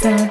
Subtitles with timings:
[0.00, 0.29] Doctor.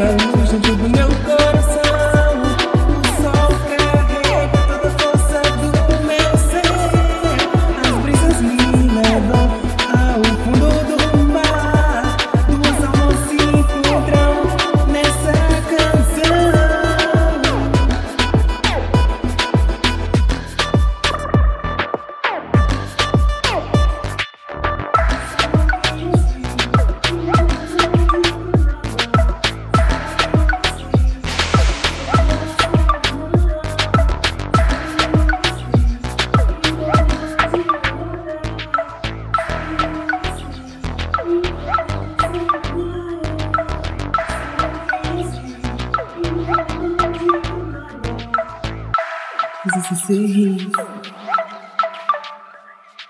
[0.00, 1.45] a luz dentro do meu corpo.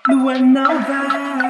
[0.09, 1.46] Lua Nova.